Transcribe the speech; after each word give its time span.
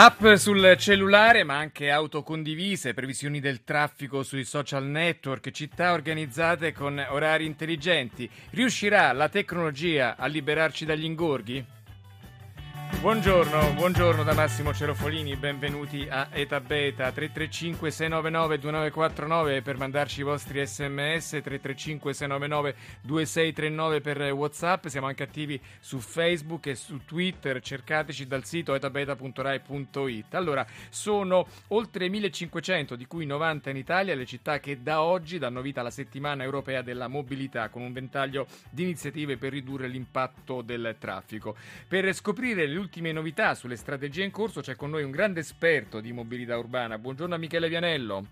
App 0.00 0.34
sul 0.34 0.76
cellulare, 0.78 1.42
ma 1.42 1.56
anche 1.56 1.90
auto 1.90 2.22
condivise, 2.22 2.94
previsioni 2.94 3.40
del 3.40 3.64
traffico 3.64 4.22
sui 4.22 4.44
social 4.44 4.84
network, 4.84 5.50
città 5.50 5.92
organizzate 5.92 6.72
con 6.72 7.04
orari 7.08 7.46
intelligenti. 7.46 8.30
Riuscirà 8.50 9.10
la 9.10 9.28
tecnologia 9.28 10.14
a 10.16 10.26
liberarci 10.26 10.84
dagli 10.84 11.02
ingorghi? 11.02 11.77
Buongiorno, 12.96 13.74
buongiorno 13.74 14.24
da 14.24 14.34
Massimo 14.34 14.74
Cerofolini, 14.74 15.36
benvenuti 15.36 16.08
a 16.10 16.28
Eta 16.32 16.58
Beta 16.58 17.12
335 17.12 17.92
699 17.92 18.58
2949 18.58 19.62
per 19.62 19.76
mandarci 19.76 20.20
i 20.20 20.24
vostri 20.24 20.66
sms, 20.66 21.28
335 21.28 22.12
699 22.12 22.74
2639 23.02 24.00
per 24.00 24.32
Whatsapp, 24.32 24.86
siamo 24.88 25.06
anche 25.06 25.22
attivi 25.22 25.60
su 25.78 26.00
Facebook 26.00 26.66
e 26.66 26.74
su 26.74 27.04
Twitter, 27.04 27.60
cercateci 27.60 28.26
dal 28.26 28.44
sito 28.44 28.74
etabeta.rai.it. 28.74 30.34
Allora, 30.34 30.66
sono 30.88 31.46
oltre 31.68 32.08
1500, 32.08 32.96
di 32.96 33.06
cui 33.06 33.26
90 33.26 33.70
in 33.70 33.76
Italia, 33.76 34.16
le 34.16 34.26
città 34.26 34.58
che 34.58 34.82
da 34.82 35.02
oggi 35.02 35.38
danno 35.38 35.60
vita 35.60 35.80
alla 35.80 35.90
settimana 35.90 36.42
europea 36.42 36.82
della 36.82 37.06
mobilità 37.06 37.68
con 37.68 37.82
un 37.82 37.92
ventaglio 37.92 38.48
di 38.70 38.82
iniziative 38.82 39.36
per 39.36 39.52
ridurre 39.52 39.86
l'impatto 39.86 40.62
del 40.62 40.96
traffico. 40.98 41.54
Per 41.86 42.12
scoprire 42.12 42.66
le 42.66 42.77
ultime 42.78 43.12
novità 43.12 43.54
sulle 43.54 43.76
strategie 43.76 44.24
in 44.24 44.30
corso 44.30 44.60
c'è 44.60 44.76
con 44.76 44.90
noi 44.90 45.02
un 45.02 45.10
grande 45.10 45.40
esperto 45.40 46.00
di 46.00 46.12
mobilità 46.12 46.56
urbana. 46.56 46.98
Buongiorno 46.98 47.34
a 47.34 47.38
Michele 47.38 47.68
Vianello. 47.68 48.26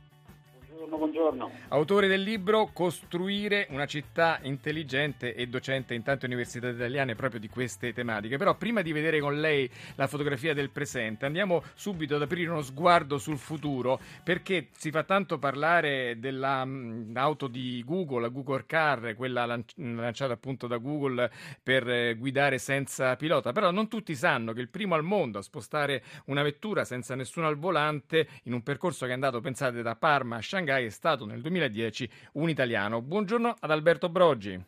Buongiorno, 0.86 0.98
buongiorno. 0.98 1.50
Autore 1.68 2.06
del 2.06 2.22
libro 2.22 2.70
Costruire 2.72 3.66
una 3.70 3.86
città 3.86 4.38
intelligente 4.42 5.34
e 5.34 5.48
docente 5.48 5.94
in 5.94 6.04
tante 6.04 6.26
università 6.26 6.68
italiane 6.68 7.16
proprio 7.16 7.40
di 7.40 7.48
queste 7.48 7.92
tematiche. 7.92 8.36
Però 8.36 8.54
prima 8.54 8.82
di 8.82 8.92
vedere 8.92 9.18
con 9.18 9.40
lei 9.40 9.68
la 9.96 10.06
fotografia 10.06 10.54
del 10.54 10.70
presente, 10.70 11.26
andiamo 11.26 11.62
subito 11.74 12.14
ad 12.14 12.22
aprire 12.22 12.50
uno 12.50 12.62
sguardo 12.62 13.18
sul 13.18 13.36
futuro 13.36 13.98
perché 14.22 14.68
si 14.76 14.92
fa 14.92 15.02
tanto 15.02 15.38
parlare 15.38 16.20
dell'auto 16.20 17.48
di 17.48 17.82
Google, 17.84 18.20
la 18.20 18.28
Google 18.28 18.64
Car, 18.66 19.14
quella 19.16 19.44
lanciata 19.74 20.34
appunto 20.34 20.68
da 20.68 20.76
Google 20.76 21.30
per 21.62 21.88
eh, 21.88 22.14
guidare 22.14 22.58
senza 22.58 23.16
pilota, 23.16 23.50
però 23.50 23.72
non 23.72 23.88
tutti 23.88 24.14
sanno 24.14 24.52
che 24.52 24.60
il 24.60 24.68
primo 24.68 24.94
al 24.94 25.02
mondo 25.02 25.38
a 25.38 25.42
spostare 25.42 26.02
una 26.26 26.42
vettura 26.42 26.84
senza 26.84 27.16
nessuno 27.16 27.48
al 27.48 27.56
volante 27.56 28.28
in 28.44 28.52
un 28.52 28.62
percorso 28.62 29.04
che 29.04 29.10
è 29.10 29.14
andato, 29.14 29.40
pensate, 29.40 29.82
da 29.82 29.96
Parma 29.96 30.36
a 30.36 30.42
Shanghai 30.42 30.75
è 30.84 30.90
stato 30.90 31.24
nel 31.24 31.40
2010 31.40 32.10
un 32.32 32.50
italiano. 32.50 33.00
Buongiorno 33.00 33.54
ad 33.58 33.70
Alberto 33.70 34.10
Broggi. 34.10 34.62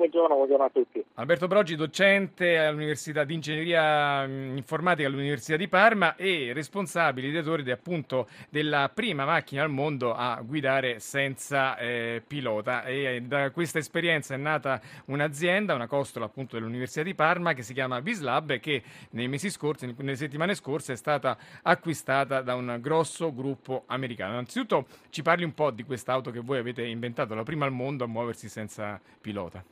Buongiorno, 0.00 0.34
buongiorno, 0.34 0.64
a 0.64 0.70
tutti. 0.70 1.04
Alberto 1.16 1.46
Broggi, 1.46 1.76
docente 1.76 2.56
all'Università 2.56 3.22
di 3.24 3.34
Ingegneria 3.34 4.24
Informatica 4.24 5.06
all'Università 5.06 5.58
di 5.58 5.68
Parma 5.68 6.16
e 6.16 6.52
responsabile 6.54 7.26
ideatore 7.26 7.62
di, 7.62 7.70
appunto 7.70 8.26
della 8.48 8.90
prima 8.94 9.26
macchina 9.26 9.62
al 9.62 9.68
mondo 9.68 10.14
a 10.14 10.40
guidare 10.42 11.00
senza 11.00 11.76
eh, 11.76 12.22
pilota. 12.26 12.84
E 12.84 13.24
da 13.26 13.50
questa 13.50 13.76
esperienza 13.76 14.32
è 14.32 14.38
nata 14.38 14.80
un'azienda, 15.04 15.74
una 15.74 15.86
costola 15.86 16.24
appunto 16.24 16.56
dell'Università 16.56 17.02
di 17.02 17.14
Parma 17.14 17.52
che 17.52 17.62
si 17.62 17.74
chiama 17.74 18.00
Vislab 18.00 18.52
e 18.52 18.58
che 18.58 18.82
nei 19.10 19.28
mesi 19.28 19.50
scorsi, 19.50 19.94
nelle 19.98 20.16
settimane 20.16 20.54
scorse 20.54 20.94
è 20.94 20.96
stata 20.96 21.36
acquistata 21.60 22.40
da 22.40 22.54
un 22.54 22.78
grosso 22.80 23.34
gruppo 23.34 23.82
americano. 23.88 24.32
Innanzitutto 24.32 24.86
ci 25.10 25.20
parli 25.20 25.44
un 25.44 25.52
po' 25.52 25.70
di 25.70 25.84
quest'auto 25.84 26.30
che 26.30 26.40
voi 26.40 26.56
avete 26.56 26.86
inventato, 26.86 27.34
la 27.34 27.42
prima 27.42 27.66
al 27.66 27.72
mondo 27.72 28.04
a 28.04 28.06
muoversi 28.06 28.48
senza 28.48 28.98
pilota. 29.20 29.62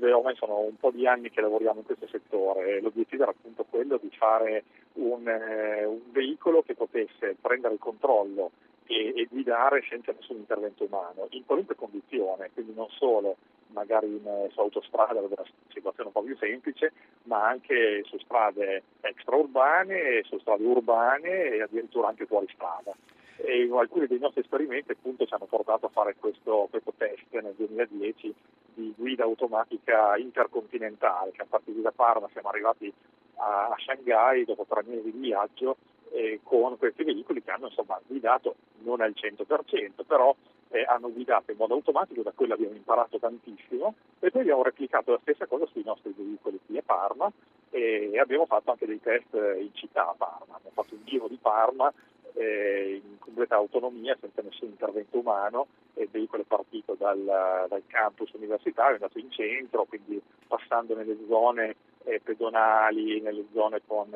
Beh, 0.00 0.12
ormai 0.12 0.34
sono 0.36 0.60
un 0.60 0.78
po' 0.78 0.90
di 0.90 1.06
anni 1.06 1.28
che 1.28 1.42
lavoriamo 1.42 1.80
in 1.80 1.84
questo 1.84 2.08
settore. 2.08 2.80
L'obiettivo 2.80 3.24
era 3.24 3.32
appunto 3.32 3.66
quello 3.68 3.98
di 3.98 4.08
fare 4.16 4.64
un, 4.94 5.28
eh, 5.28 5.84
un 5.84 6.00
veicolo 6.10 6.62
che 6.62 6.74
potesse 6.74 7.36
prendere 7.38 7.74
il 7.74 7.80
controllo 7.80 8.50
e, 8.86 9.12
e, 9.14 9.26
guidare 9.28 9.84
senza 9.90 10.12
nessun 10.12 10.36
intervento 10.36 10.84
umano, 10.84 11.26
in 11.32 11.44
qualunque 11.44 11.74
condizione, 11.74 12.48
quindi 12.54 12.72
non 12.74 12.88
solo 12.88 13.36
magari 13.72 14.06
in, 14.06 14.26
eh, 14.26 14.48
su 14.52 14.60
autostrada 14.60 15.20
dove 15.20 15.34
la 15.36 15.44
situazione 15.68 16.04
è 16.04 16.12
un 16.12 16.12
po' 16.12 16.22
più 16.22 16.36
semplice, 16.38 16.92
ma 17.24 17.46
anche 17.46 18.02
su 18.06 18.16
strade 18.20 18.82
extraurbane, 19.02 20.22
su 20.24 20.38
strade 20.38 20.64
urbane 20.64 21.50
e 21.50 21.60
addirittura 21.60 22.08
anche 22.08 22.24
fuori 22.24 22.48
strada 22.54 22.94
e 23.42 23.68
alcuni 23.72 24.06
dei 24.06 24.18
nostri 24.18 24.42
esperimenti 24.42 24.92
appunto 24.92 25.24
ci 25.24 25.34
hanno 25.34 25.46
portato 25.46 25.86
a 25.86 25.90
fare 25.90 26.14
questo, 26.18 26.68
questo 26.70 26.92
test 26.96 27.24
nel 27.30 27.54
2010 27.56 28.34
di 28.80 28.94
guida 28.96 29.24
automatica 29.24 30.16
intercontinentale, 30.16 31.32
che 31.32 31.42
a 31.42 31.46
partire 31.48 31.82
da 31.82 31.92
Parma 31.92 32.28
siamo 32.32 32.48
arrivati 32.48 32.92
a, 33.36 33.68
a 33.68 33.76
Shanghai 33.78 34.44
dopo 34.44 34.66
tre 34.68 34.82
mesi 34.86 35.10
di 35.10 35.18
viaggio 35.18 35.76
eh, 36.12 36.40
con 36.42 36.76
questi 36.78 37.04
veicoli 37.04 37.42
che 37.42 37.50
hanno 37.50 37.66
insomma, 37.66 38.00
guidato 38.06 38.56
non 38.78 39.00
al 39.00 39.14
100%, 39.14 40.04
però 40.06 40.34
eh, 40.70 40.84
hanno 40.88 41.12
guidato 41.12 41.50
in 41.50 41.56
modo 41.58 41.74
automatico, 41.74 42.22
da 42.22 42.32
quello 42.34 42.54
abbiamo 42.54 42.74
imparato 42.74 43.18
tantissimo 43.18 43.94
e 44.18 44.30
poi 44.30 44.42
abbiamo 44.42 44.62
replicato 44.62 45.12
la 45.12 45.18
stessa 45.22 45.46
cosa 45.46 45.66
sui 45.66 45.82
nostri 45.84 46.14
veicoli 46.16 46.60
qui 46.64 46.78
a 46.78 46.82
Parma 46.84 47.30
e 47.70 48.18
abbiamo 48.18 48.46
fatto 48.46 48.70
anche 48.70 48.86
dei 48.86 49.00
test 49.00 49.32
in 49.32 49.70
città 49.74 50.08
a 50.08 50.14
Parma, 50.16 50.56
abbiamo 50.56 50.74
fatto 50.74 50.94
un 50.94 51.04
giro 51.04 51.28
di 51.28 51.38
Parma 51.40 51.92
eh, 52.34 53.00
in 53.02 53.18
completa 53.18 53.56
autonomia, 53.56 54.16
senza 54.20 54.42
nessun 54.42 54.68
intervento 54.68 55.18
umano, 55.18 55.66
il 55.94 56.08
veicolo 56.10 56.42
è 56.42 56.46
partito 56.46 56.94
dal, 56.98 57.22
dal 57.68 57.82
campus 57.86 58.32
universitario, 58.32 58.92
è 58.92 58.94
andato 58.94 59.18
in 59.18 59.30
centro, 59.30 59.84
quindi 59.84 60.20
passando 60.46 60.94
nelle 60.94 61.16
zone 61.28 61.76
eh, 62.04 62.20
pedonali, 62.20 63.20
nelle 63.20 63.44
zone 63.52 63.80
con 63.86 64.08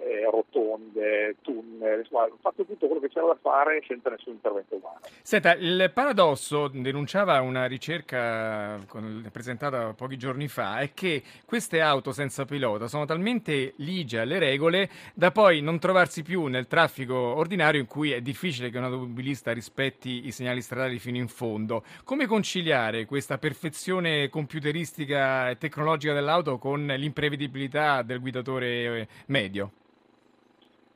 eh, 0.00 0.28
rotonde, 0.30 1.36
tunnel, 1.42 2.00
insomma, 2.00 2.28
fatto 2.40 2.64
tutto 2.64 2.86
quello 2.86 3.00
che 3.00 3.08
c'era 3.08 3.26
da 3.26 3.38
fare 3.40 3.82
senza 3.86 4.10
nessun 4.10 4.34
intervento 4.34 4.76
umano. 4.76 5.00
Senta, 5.22 5.54
il 5.54 5.90
paradosso 5.94 6.68
denunciava 6.68 7.40
una 7.40 7.66
ricerca 7.66 8.78
con, 8.88 9.28
presentata 9.32 9.92
pochi 9.94 10.16
giorni 10.16 10.48
fa 10.48 10.78
è 10.78 10.92
che 10.92 11.22
queste 11.44 11.80
auto 11.80 12.12
senza 12.12 12.44
pilota 12.44 12.88
sono 12.88 13.04
talmente 13.04 13.74
ligie 13.76 14.20
alle 14.20 14.38
regole 14.38 14.88
da 15.14 15.30
poi 15.30 15.60
non 15.60 15.78
trovarsi 15.78 16.22
più 16.22 16.46
nel 16.46 16.66
traffico 16.66 17.14
ordinario 17.14 17.80
in 17.80 17.86
cui 17.86 18.12
è 18.12 18.20
difficile 18.20 18.70
che 18.70 18.78
un 18.78 18.84
automobilista 18.84 19.52
rispetti 19.52 20.26
i 20.26 20.32
segnali 20.32 20.60
stradali 20.60 20.98
fino 20.98 21.16
in 21.16 21.28
fondo. 21.28 21.84
Come 22.04 22.26
conciliare 22.26 23.04
questa 23.04 23.38
perfezione 23.38 24.28
computeristica 24.28 25.50
e 25.50 25.58
tecnologica 25.58 26.12
dell'auto 26.12 26.58
con 26.58 26.86
l'imprevedibilità 26.86 28.02
del 28.02 28.20
guidatore 28.20 28.66
eh, 28.66 29.08
medio? 29.26 29.70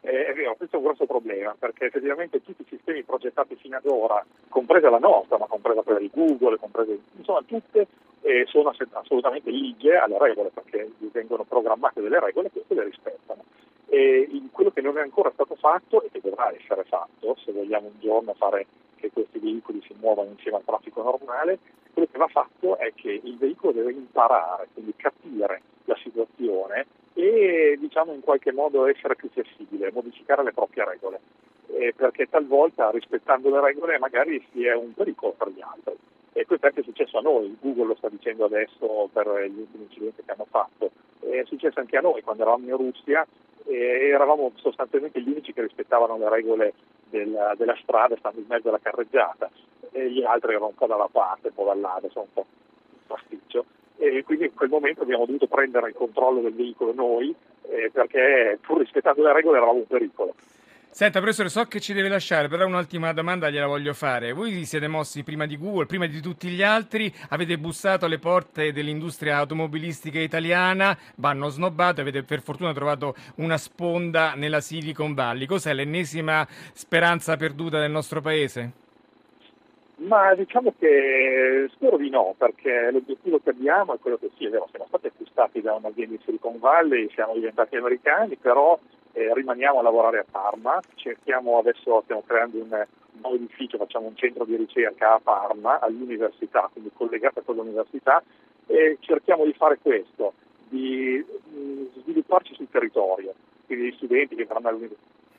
Eh, 0.01 0.27
è 0.27 0.33
vero, 0.33 0.55
questo 0.55 0.77
è 0.77 0.79
un 0.79 0.85
grosso 0.85 1.07
problema 1.07 1.55
perché 1.59 1.87
effettivamente 1.87 2.43
tutti 2.43 2.63
i 2.63 2.67
sistemi 2.69 3.03
progettati 3.03 3.57
fino 3.57 3.77
ad 3.77 3.87
ora, 3.87 4.25
compresa 4.49 4.91
la 4.91 4.99
nostra, 4.99 5.39
ma 5.39 5.47
compresa 5.47 5.83
quella 5.83 5.99
di 5.99 6.11
Google, 6.13 6.59
comprese, 6.59 6.99
insomma 7.17 7.43
tutte 7.45 7.87
eh, 8.23 8.45
sono 8.47 8.73
assolutamente 8.93 9.51
ligie 9.51 9.97
alle 9.97 10.19
regole 10.19 10.51
perché 10.51 10.91
vengono 11.13 11.45
programmate 11.45 12.01
delle 12.01 12.21
regole 12.21 12.47
e 12.47 12.51
queste 12.51 12.75
le 12.75 12.85
rispettano. 12.85 13.45
E 13.91 14.29
quello 14.53 14.71
che 14.71 14.81
non 14.81 14.99
è 14.99 15.01
ancora 15.01 15.31
stato 15.33 15.55
fatto 15.57 16.03
e 16.03 16.11
che 16.11 16.21
dovrà 16.21 16.53
essere 16.55 16.85
fatto, 16.85 17.37
se 17.45 17.53
vogliamo 17.53 17.87
un 17.87 17.99
giorno 18.01 18.35
fare 18.35 18.67
che 18.97 19.11
questi 19.13 19.39
veicoli 19.39 19.83
si 19.87 19.95
muovano 20.01 20.31
insieme 20.31 20.59
al 20.59 20.65
traffico 20.65 21.03
normale, 21.03 21.59
quello 21.93 22.09
che 22.11 22.19
va 22.19 22.29
fatto 22.29 22.77
è 22.77 22.93
che 22.95 23.21
il 23.23 23.37
veicolo 23.39 23.73
deve 23.73 23.93
imparare, 23.93 24.69
quindi 24.73 24.95
capire 24.97 25.63
la 25.85 25.97
situazione 26.03 26.87
e 27.29 27.77
diciamo 27.79 28.13
in 28.13 28.21
qualche 28.21 28.53
modo 28.53 28.87
essere 28.87 29.15
più 29.15 29.29
flessibile, 29.29 29.93
modificare 29.93 30.43
le 30.43 30.53
proprie 30.53 30.85
regole, 30.85 31.21
eh, 31.67 31.93
perché 31.95 32.27
talvolta 32.29 32.91
rispettando 32.91 33.51
le 33.51 33.61
regole 33.61 33.99
magari 33.99 34.43
si 34.51 34.65
è 34.65 34.75
un 34.75 34.95
pericolo 34.95 35.35
per 35.37 35.51
gli 35.51 35.61
altri. 35.61 35.97
E 36.33 36.47
questo 36.47 36.67
è 36.67 36.69
anche 36.71 36.83
successo 36.83 37.19
a 37.19 37.21
noi, 37.21 37.57
Google 37.61 37.87
lo 37.87 37.95
sta 37.97 38.09
dicendo 38.09 38.47
adesso 38.47 39.11
per 39.13 39.27
gli 39.27 39.59
ultimi 39.59 39.85
incidenti 39.85 40.23
che 40.25 40.31
hanno 40.31 40.47
fatto, 40.49 40.91
è 41.21 41.43
successo 41.45 41.81
anche 41.81 41.97
a 41.97 42.01
noi 42.01 42.23
quando 42.23 42.43
eravamo 42.43 42.65
in 42.65 42.77
Russia 42.77 43.27
e 43.67 44.09
eravamo 44.09 44.53
sostanzialmente 44.55 45.21
gli 45.21 45.29
unici 45.29 45.53
che 45.53 45.63
rispettavano 45.63 46.17
le 46.17 46.29
regole 46.31 46.75
della, 47.11 47.55
della 47.57 47.77
strada, 47.83 48.17
stando 48.17 48.41
in 48.41 48.47
mezzo 48.49 48.69
alla 48.69 48.79
carreggiata, 48.81 49.51
e 49.91 50.11
gli 50.11 50.23
altri 50.23 50.51
erano 50.51 50.69
un 50.69 50.75
po' 50.75 50.87
dalla 50.87 51.09
parte, 51.11 51.49
un 51.49 51.55
po' 51.55 51.65
dal 51.65 51.81
lato, 51.81 52.09
sono 52.11 52.25
un 52.25 52.33
po' 52.33 52.47
pasticcio 53.07 53.65
e 53.99 54.23
quindi 54.25 54.45
in 54.45 54.55
quel 54.55 54.69
momento 54.69 55.03
abbiamo 55.03 55.27
dovuto 55.27 55.47
prendere 55.47 55.89
il 55.89 55.95
controllo 55.95 56.41
del 56.41 56.55
veicolo 56.55 56.95
noi 56.95 57.35
eh, 57.69 57.91
perché 57.93 58.59
pur 58.61 58.79
rispettando 58.79 59.23
le 59.23 59.33
regole 59.33 59.57
eravamo 59.57 59.79
un 59.79 59.87
pericolo. 59.87 60.35
Senta, 60.91 61.21
professore, 61.21 61.49
so 61.49 61.65
che 61.67 61.81
ci 61.81 61.93
deve 61.93 62.09
lasciare, 62.09 62.49
però 62.49 62.67
un'ultima 62.67 63.13
domanda 63.13 63.51
gliela 63.51 63.67
voglio 63.67 63.93
fare. 63.93 64.33
Voi 64.33 64.51
vi 64.51 64.65
siete 64.65 64.89
mossi 64.89 65.23
prima 65.23 65.47
di 65.47 65.57
Google, 65.57 65.87
prima 65.87 66.07
di 66.07 66.21
tutti 66.21 66.49
gli 66.49 66.63
altri, 66.63 67.13
avete 67.29 67.57
bussato 67.59 68.07
alle 68.07 68.19
porte 68.19 68.73
dell'industria 68.73 69.37
automobilistica 69.37 70.19
italiana, 70.19 70.99
vanno 71.17 71.51
snobbato, 71.51 72.01
avete 72.01 72.25
per 72.25 72.41
fortuna 72.41 72.73
trovato 72.73 73.15
una 73.37 73.59
sponda 73.59 74.33
nella 74.35 74.61
Silicon 74.61 75.15
Valley. 75.15 75.47
Cos'è 75.47 75.73
l'ennesima 75.73 76.45
speranza 76.73 77.37
perduta 77.37 77.79
del 77.79 77.93
nostro 77.93 78.21
paese? 78.21 78.87
Ma 80.01 80.33
diciamo 80.35 80.73
che 80.79 81.69
spero 81.73 81.97
di 81.97 82.09
no, 82.09 82.35
perché 82.39 82.91
l'obiettivo 82.93 83.41
che 83.41 83.51
abbiamo 83.51 83.95
è 83.95 83.99
quello 83.99 84.17
che 84.17 84.31
sì, 84.37 84.45
è 84.45 84.49
vero, 84.49 84.69
siamo 84.71 84.87
stati 84.87 85.09
acquistati 85.09 85.61
da 85.61 85.75
un'azienda 85.75 86.15
in 86.15 86.21
Silicon 86.25 86.59
Valley, 86.61 87.11
siamo 87.11 87.35
diventati 87.35 87.75
americani, 87.77 88.37
però 88.37 88.79
eh, 89.13 89.35
rimaniamo 89.35 89.81
a 89.81 89.83
lavorare 89.83 90.21
a 90.21 90.25
Parma, 90.31 90.81
cerchiamo 90.95 91.59
adesso, 91.59 92.01
stiamo 92.05 92.23
creando 92.25 92.59
un 92.59 92.87
nuovo 93.21 93.35
edificio, 93.35 93.77
facciamo 93.77 94.07
un 94.07 94.15
centro 94.15 94.45
di 94.45 94.55
ricerca 94.55 95.15
a 95.15 95.21
Parma, 95.21 95.81
all'università, 95.81 96.71
quindi 96.73 96.93
collegato 96.95 97.43
con 97.43 97.57
l'università, 97.57 98.23
e 98.67 98.99
cerchiamo 99.01 99.45
di 99.45 99.53
fare 99.55 99.79
questo, 99.83 100.35
di 100.69 101.25
mh, 101.27 102.01
svilupparci 102.03 102.55
sul 102.55 102.71
territorio, 102.71 103.35
quindi 103.67 103.89
gli 103.89 103.97
studenti 103.97 104.37
che 104.37 104.45
verranno 104.45 104.69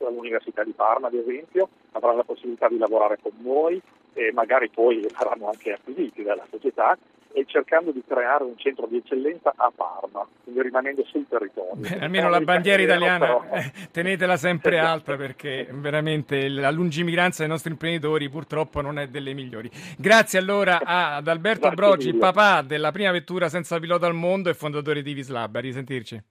all'Università 0.00 0.64
di 0.64 0.72
Parma, 0.72 1.06
ad 1.06 1.14
esempio, 1.14 1.70
avranno 1.92 2.18
la 2.18 2.24
possibilità 2.24 2.68
di 2.68 2.76
lavorare 2.76 3.18
con 3.22 3.32
noi 3.38 3.80
e 4.12 4.32
magari 4.32 4.68
poi 4.68 5.06
saranno 5.14 5.48
anche 5.48 5.72
acquisiti 5.72 6.22
dalla 6.22 6.46
società 6.50 6.96
e 7.32 7.44
cercando 7.46 7.92
di 7.92 8.02
creare 8.06 8.42
un 8.42 8.56
centro 8.56 8.86
di 8.86 8.96
eccellenza 8.96 9.52
a 9.56 9.70
Parma, 9.74 10.26
quindi 10.42 10.62
rimanendo 10.62 11.04
sul 11.04 11.26
territorio. 11.28 11.74
Beh, 11.74 12.00
almeno 12.00 12.28
la 12.28 12.40
bandiera 12.40 12.82
italiana 12.82 13.18
però... 13.18 13.44
Eh, 13.60 13.72
tenetela 13.90 14.36
sempre 14.36 14.78
alta 14.78 15.16
perché 15.16 15.68
veramente 15.70 16.48
la 16.48 16.70
lungimiranza 16.70 17.42
dei 17.42 17.50
nostri 17.50 17.70
imprenditori 17.70 18.28
purtroppo 18.28 18.80
non 18.80 18.98
è 18.98 19.08
delle 19.08 19.32
migliori. 19.34 19.70
Grazie 19.96 20.38
allora 20.38 20.80
ad 20.82 21.26
Alberto 21.28 21.70
Brogi, 21.70 22.14
papà 22.14 22.62
della 22.62 22.90
prima 22.90 23.10
vettura 23.10 23.48
senza 23.48 23.78
pilota 23.78 24.06
al 24.06 24.14
mondo 24.14 24.50
e 24.50 24.54
fondatore 24.54 25.02
di 25.02 25.12
Vislab. 25.12 25.56
A 25.56 25.60
risentirci. 25.60 26.22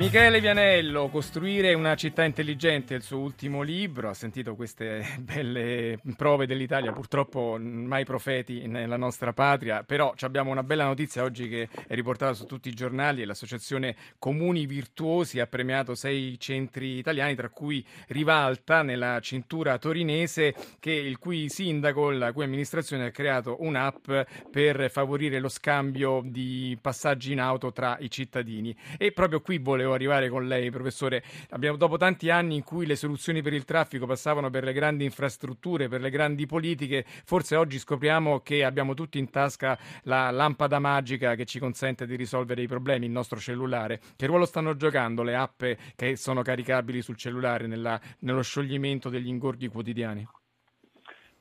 Michele 0.00 0.40
Vianello, 0.40 1.10
Costruire 1.10 1.74
una 1.74 1.94
città 1.94 2.24
intelligente, 2.24 2.94
il 2.94 3.02
suo 3.02 3.18
ultimo 3.18 3.60
libro, 3.60 4.08
ha 4.08 4.14
sentito 4.14 4.54
queste 4.54 5.04
belle 5.20 6.00
prove 6.16 6.46
dell'Italia, 6.46 6.90
purtroppo 6.90 7.58
mai 7.60 8.06
profeti 8.06 8.66
nella 8.66 8.96
nostra 8.96 9.34
patria, 9.34 9.84
però 9.84 10.14
abbiamo 10.20 10.52
una 10.52 10.62
bella 10.62 10.84
notizia 10.84 11.22
oggi 11.22 11.50
che 11.50 11.68
è 11.86 11.92
riportata 11.94 12.32
su 12.32 12.46
tutti 12.46 12.70
i 12.70 12.74
giornali, 12.74 13.26
l'associazione 13.26 13.94
Comuni 14.18 14.64
Virtuosi 14.64 15.38
ha 15.38 15.46
premiato 15.46 15.94
sei 15.94 16.40
centri 16.40 16.96
italiani, 16.96 17.34
tra 17.34 17.50
cui 17.50 17.84
Rivalta 18.06 18.80
nella 18.80 19.20
cintura 19.20 19.76
torinese, 19.76 20.54
che 20.78 20.92
il 20.92 21.18
cui 21.18 21.50
sindaco, 21.50 22.08
la 22.08 22.32
cui 22.32 22.44
amministrazione 22.44 23.04
ha 23.04 23.10
creato 23.10 23.58
un'app 23.60 24.10
per 24.50 24.90
favorire 24.90 25.40
lo 25.40 25.50
scambio 25.50 26.22
di 26.24 26.78
passaggi 26.80 27.32
in 27.32 27.40
auto 27.40 27.70
tra 27.70 27.98
i 28.00 28.10
cittadini. 28.10 28.74
E 28.96 29.12
proprio 29.12 29.42
qui 29.42 29.58
volevo 29.58 29.88
volevo 29.90 29.94
arrivare 29.94 30.28
con 30.28 30.46
lei, 30.46 30.70
professore. 30.70 31.22
Abbiamo, 31.50 31.76
dopo 31.76 31.96
tanti 31.96 32.30
anni 32.30 32.54
in 32.56 32.64
cui 32.64 32.86
le 32.86 32.96
soluzioni 32.96 33.42
per 33.42 33.52
il 33.52 33.64
traffico 33.64 34.06
passavano 34.06 34.50
per 34.50 34.64
le 34.64 34.72
grandi 34.72 35.04
infrastrutture, 35.04 35.88
per 35.88 36.00
le 36.00 36.10
grandi 36.10 36.46
politiche, 36.46 37.04
forse 37.06 37.56
oggi 37.56 37.78
scopriamo 37.78 38.40
che 38.40 38.64
abbiamo 38.64 38.94
tutti 38.94 39.18
in 39.18 39.30
tasca 39.30 39.78
la 40.04 40.30
lampada 40.30 40.78
magica 40.78 41.34
che 41.34 41.44
ci 41.44 41.58
consente 41.58 42.06
di 42.06 42.16
risolvere 42.16 42.62
i 42.62 42.66
problemi, 42.66 43.06
il 43.06 43.12
nostro 43.12 43.38
cellulare. 43.38 44.00
Che 44.16 44.26
ruolo 44.26 44.46
stanno 44.46 44.76
giocando 44.76 45.22
le 45.22 45.34
app 45.34 45.62
che 45.96 46.16
sono 46.16 46.42
caricabili 46.42 47.02
sul 47.02 47.16
cellulare 47.16 47.66
nella, 47.66 48.00
nello 48.20 48.42
scioglimento 48.42 49.08
degli 49.08 49.28
ingorghi 49.28 49.68
quotidiani? 49.68 50.26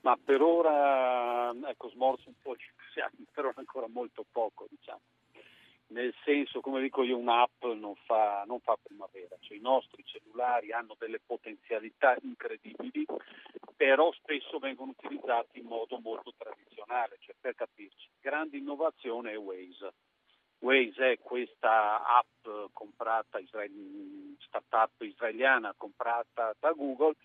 Ma 0.02 0.18
per 0.24 0.42
ora, 0.42 1.52
ecco, 1.68 1.90
smorzo 1.90 2.30
un 2.30 2.36
po' 2.42 2.56
di 2.56 2.64
entusiasmo, 2.64 3.26
però 3.34 3.52
ancora 3.56 3.88
molto 3.90 4.26
poco, 4.32 4.66
diciamo 4.70 5.02
nel 5.90 6.14
senso, 6.24 6.62
come 6.62 6.82
dico 6.82 7.04
io, 7.04 7.18
un'app 7.18 7.64
non 7.66 7.96
fa, 8.06 8.44
non 8.46 8.60
fa 8.60 8.78
primavera, 8.82 9.36
cioè, 9.40 9.58
i 9.58 9.62
nostri 9.62 10.04
cellulari 10.06 10.72
hanno 10.72 10.96
delle 10.98 11.20
potenzialità 11.20 12.16
incredibili, 12.22 13.06
però 13.76 14.12
spesso 14.14 14.60
vengono 14.60 14.94
utilizzati 14.98 15.60
in 15.60 15.66
modo 15.66 16.00
molto 16.00 16.34
tradizionale, 16.38 17.18
cioè 17.20 17.36
per 17.40 17.56
capirci, 17.56 18.10
grande 18.20 18.58
innovazione 18.58 19.32
è 19.32 19.38
Waze. 19.38 19.94
Waze 20.60 21.14
è 21.14 21.20
questa 21.20 22.04
app 22.04 22.46
comprata, 22.74 23.40
startup 24.40 25.02
israeliana 25.02 25.74
comprata 25.78 26.54
da 26.60 26.72
Google 26.72 27.16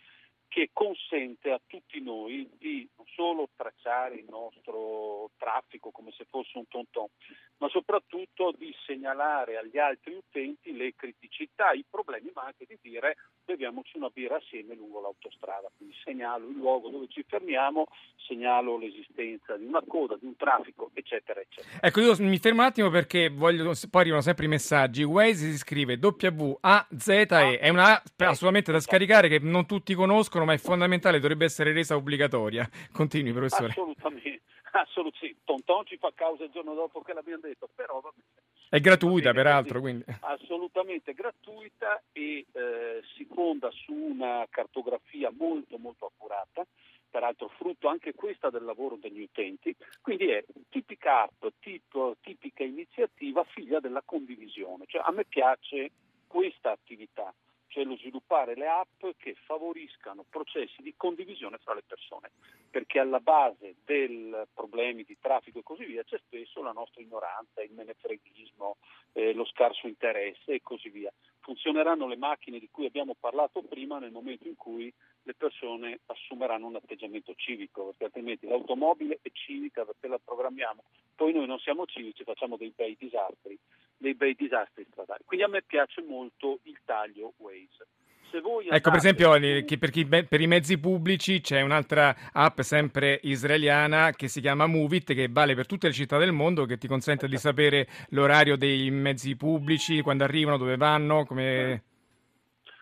che 0.54 0.70
consente 0.72 1.50
a 1.50 1.60
tutti 1.66 2.00
noi 2.00 2.48
di 2.60 2.88
non 2.96 3.06
solo 3.16 3.48
tracciare 3.56 4.14
il 4.14 4.26
nostro 4.28 5.30
traffico 5.36 5.90
come 5.90 6.12
se 6.16 6.26
fosse 6.30 6.56
un 6.56 6.68
tonton, 6.68 7.08
ma 7.56 7.68
soprattutto 7.68 8.54
di 8.56 8.72
segnalare 8.86 9.56
agli 9.56 9.78
altri 9.78 10.14
utenti 10.14 10.72
le 10.76 10.94
criticità, 10.94 11.72
i 11.72 11.84
problemi, 11.90 12.30
ma 12.34 12.42
anche 12.42 12.66
di 12.68 12.78
dire 12.80 13.16
beviamoci 13.44 13.96
una 13.96 14.10
birra 14.10 14.36
assieme 14.36 14.76
lungo 14.76 15.00
l'autostrada. 15.00 15.72
Quindi 15.76 15.96
segnalo 16.04 16.46
il 16.46 16.54
luogo 16.54 16.88
dove 16.88 17.08
ci 17.08 17.24
fermiamo, 17.26 17.86
segnalo 18.16 18.78
l'esistenza 18.78 19.56
di 19.56 19.64
una 19.64 19.82
coda, 19.84 20.16
di 20.16 20.26
un 20.26 20.36
traffico, 20.36 20.88
eccetera, 20.94 21.40
eccetera. 21.40 21.80
Ecco, 21.80 22.00
io 22.00 22.14
mi 22.20 22.38
fermo 22.38 22.60
un 22.60 22.68
attimo 22.68 22.90
perché 22.90 23.28
voglio, 23.28 23.72
poi 23.90 24.00
arrivano 24.02 24.22
sempre 24.22 24.44
i 24.44 24.48
messaggi. 24.48 25.02
Waze 25.02 25.50
si 25.50 25.58
scrive 25.58 25.98
W-A-Z-E, 26.00 27.58
è 27.58 27.68
una 27.70 28.00
assolutamente 28.18 28.70
da 28.70 28.78
scaricare 28.78 29.26
che 29.28 29.40
non 29.40 29.66
tutti 29.66 29.94
conoscono, 29.94 30.42
ma 30.44 30.52
è 30.52 30.58
fondamentale, 30.58 31.20
dovrebbe 31.20 31.44
essere 31.44 31.72
resa 31.72 31.96
obbligatoria. 31.96 32.68
Continui, 32.92 33.32
professore. 33.32 33.70
Assolutamente. 33.70 34.42
Assolutamente, 34.76 35.40
Tonton 35.44 35.86
ci 35.86 35.96
fa 35.98 36.10
causa 36.12 36.44
il 36.44 36.50
giorno 36.50 36.74
dopo 36.74 37.00
che 37.00 37.12
l'abbiamo 37.12 37.42
detto, 37.42 37.68
però 37.72 38.00
va 38.00 38.10
bene. 38.10 38.42
È 38.68 38.80
gratuita, 38.80 39.30
bene, 39.30 39.44
peraltro. 39.44 39.80
Quindi. 39.80 40.04
Assolutamente 40.20 41.14
gratuita 41.14 42.02
e 42.10 42.44
eh, 42.50 43.00
si 43.14 43.24
fonda 43.32 43.70
su 43.70 43.92
una 43.92 44.44
cartografia 44.50 45.30
molto, 45.30 45.78
molto 45.78 46.06
accurata, 46.06 46.66
peraltro 47.08 47.48
frutto 47.56 47.86
anche 47.86 48.14
questa 48.14 48.50
del 48.50 48.64
lavoro 48.64 48.96
degli 48.96 49.20
utenti. 49.20 49.76
Quindi 50.00 50.26
è 50.26 50.44
tipica 50.70 51.22
app, 51.22 51.46
tipo, 51.60 52.16
tipica 52.20 52.64
iniziativa 52.64 53.44
figlia 53.44 53.78
della 53.78 54.02
condivisione. 54.04 54.86
Cioè, 54.88 55.02
a 55.04 55.12
me 55.12 55.24
piace 55.24 55.92
questa 56.26 56.72
attività 56.72 57.32
cioè 57.74 57.82
lo 57.82 57.96
sviluppare 57.96 58.54
le 58.54 58.68
app 58.68 59.04
che 59.16 59.34
favoriscano 59.46 60.24
processi 60.30 60.80
di 60.80 60.94
condivisione 60.96 61.58
fra 61.58 61.74
le 61.74 61.82
persone, 61.84 62.30
perché 62.70 63.00
alla 63.00 63.18
base 63.18 63.74
dei 63.84 64.32
problemi 64.54 65.02
di 65.02 65.18
traffico 65.20 65.58
e 65.58 65.64
così 65.64 65.84
via 65.84 66.04
c'è 66.04 66.16
spesso 66.18 66.62
la 66.62 66.70
nostra 66.70 67.02
ignoranza, 67.02 67.62
il 67.62 67.72
menefreghismo, 67.72 68.76
eh, 69.14 69.32
lo 69.32 69.44
scarso 69.46 69.88
interesse 69.88 70.52
e 70.52 70.62
così 70.62 70.88
via. 70.88 71.12
Funzioneranno 71.40 72.06
le 72.06 72.16
macchine 72.16 72.60
di 72.60 72.68
cui 72.70 72.86
abbiamo 72.86 73.16
parlato 73.18 73.60
prima 73.62 73.98
nel 73.98 74.12
momento 74.12 74.46
in 74.46 74.54
cui 74.54 74.92
le 75.24 75.34
persone 75.34 75.98
assumeranno 76.06 76.68
un 76.68 76.76
atteggiamento 76.76 77.34
civico, 77.34 77.86
perché 77.86 78.04
altrimenti 78.04 78.46
l'automobile 78.46 79.18
è 79.20 79.30
civica 79.32 79.84
perché 79.84 80.06
la 80.06 80.20
programmiamo, 80.24 80.84
poi 81.16 81.32
noi 81.32 81.46
non 81.46 81.58
siamo 81.58 81.86
civici, 81.86 82.22
facciamo 82.22 82.56
dei 82.56 82.72
bei 82.72 82.94
disastri 82.96 83.58
dei 84.04 84.14
bei 84.14 84.34
disastri 84.34 84.86
stradali. 84.90 85.24
Quindi 85.24 85.46
a 85.46 85.48
me 85.48 85.62
piace 85.62 86.02
molto 86.02 86.60
il 86.64 86.78
taglio 86.84 87.32
Waze. 87.38 87.86
Ecco, 88.34 88.90
per 88.90 88.98
esempio, 88.98 89.30
per, 89.30 89.90
chi, 89.90 90.06
per, 90.06 90.40
i 90.40 90.48
mezzi 90.48 90.76
pubblici 90.80 91.40
c'è 91.40 91.60
un'altra 91.60 92.12
app 92.32 92.60
sempre 92.62 93.20
israeliana 93.22 94.10
che 94.10 94.26
si 94.26 94.40
chiama 94.40 94.66
Movit, 94.66 95.14
che 95.14 95.28
vale 95.30 95.54
per 95.54 95.66
tutte 95.66 95.86
le 95.86 95.92
città 95.92 96.18
del 96.18 96.32
mondo, 96.32 96.64
che 96.64 96.76
ti 96.76 96.88
consente 96.88 97.28
di 97.28 97.36
sapere 97.36 97.86
l'orario 98.08 98.56
dei 98.56 98.90
mezzi 98.90 99.36
pubblici, 99.36 100.02
quando 100.02 100.24
arrivano, 100.24 100.56
dove 100.56 100.76
vanno, 100.76 101.24
come... 101.24 101.82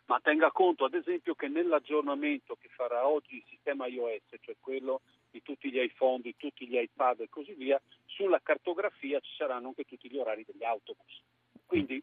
Ma 0.06 0.18
tenga 0.22 0.50
conto, 0.50 0.86
ad 0.86 0.94
esempio, 0.94 1.34
che 1.34 1.48
nell'aggiornamento 1.48 2.56
che 2.58 2.68
farà 2.74 3.06
oggi 3.06 3.36
il 3.36 3.44
sistema 3.50 3.86
iOS, 3.86 4.22
cioè 4.40 4.56
quello 4.58 5.02
di 5.32 5.42
tutti 5.42 5.70
gli 5.70 5.80
iPhone, 5.80 6.20
di 6.20 6.34
tutti 6.36 6.68
gli 6.68 6.76
iPad 6.76 7.20
e 7.20 7.28
così 7.28 7.54
via, 7.54 7.80
sulla 8.04 8.40
cartografia 8.42 9.18
ci 9.20 9.32
saranno 9.36 9.68
anche 9.68 9.84
tutti 9.84 10.08
gli 10.10 10.18
orari 10.18 10.44
degli 10.46 10.62
autobus. 10.62 11.22
Quindi 11.66 12.00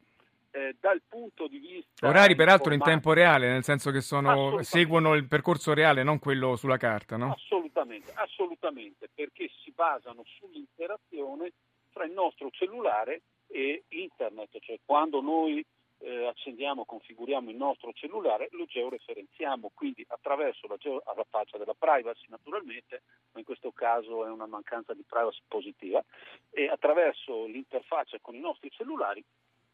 eh, 0.52 0.76
dal 0.80 1.02
punto 1.08 1.48
di 1.48 1.60
vista... 1.60 2.08
Orari 2.08 2.36
peraltro 2.36 2.74
in 2.74 2.82
tempo 2.82 3.14
reale, 3.14 3.50
nel 3.50 3.64
senso 3.64 3.92
che 3.92 4.02
sono, 4.02 4.62
seguono 4.64 5.14
il 5.14 5.28
percorso 5.28 5.74
reale, 5.74 6.04
non 6.04 6.20
quello 6.20 6.56
sulla 6.56 6.78
carta, 6.78 7.18
no? 7.18 7.34
Assolutamente, 7.34 8.12
assolutamente, 8.16 9.10
perché 9.14 9.50
si 9.64 9.72
basano 9.72 10.24
sull'interazione 10.26 11.52
tra 11.92 12.06
il 12.06 12.12
nostro 12.12 12.50
cellulare 12.52 13.22
e 13.48 13.84
internet, 13.90 14.60
cioè 14.60 14.80
quando 14.84 15.22
noi 15.22 15.64
eh, 16.00 16.26
accendiamo, 16.28 16.86
configuriamo 16.86 17.50
il 17.50 17.56
nostro 17.56 17.92
cellulare, 17.94 18.48
lo 18.52 18.66
georeferenziamo, 18.66 19.72
quindi 19.74 20.06
attraverso 20.08 20.68
la 20.68 20.78
geo- 20.78 21.02
alla 21.06 21.26
faccia 21.30 21.58
della 21.58 21.74
privacy 21.74 22.26
naturalmente, 22.30 23.04
ma 23.32 23.40
in 23.40 23.46
questo 23.46 23.72
caso 23.72 24.26
è 24.26 24.30
una 24.30 24.48
mancanza 24.48 24.94
di 24.94 25.04
privacy 25.04 25.42
positiva, 25.48 26.04
e 26.50 26.68
attraverso 26.70 27.46
l'interfaccia 27.46 28.20
con 28.20 28.36
i 28.36 28.40
nostri 28.40 28.70
cellulari, 28.72 29.24